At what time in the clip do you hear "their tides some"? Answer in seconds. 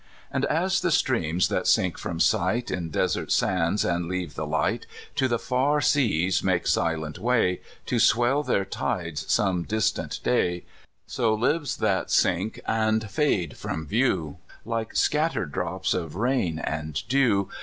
8.41-9.61